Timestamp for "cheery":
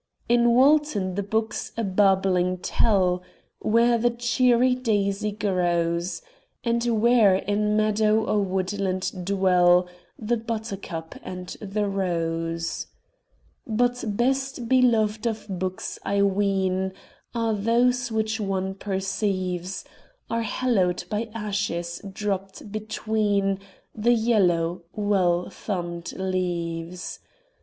4.09-4.73